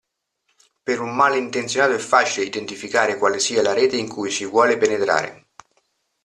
[0.81, 5.49] Per un malintenzionato è facile identificare quale sia la rete in cui si vuole penetrare!